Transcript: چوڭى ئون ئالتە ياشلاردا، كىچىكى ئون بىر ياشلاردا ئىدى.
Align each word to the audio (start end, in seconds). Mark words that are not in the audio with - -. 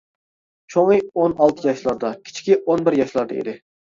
چوڭى 0.75 0.95
ئون 1.01 1.35
ئالتە 1.37 1.67
ياشلاردا، 1.67 2.09
كىچىكى 2.29 2.57
ئون 2.61 2.87
بىر 2.89 2.97
ياشلاردا 3.01 3.39
ئىدى. 3.43 3.55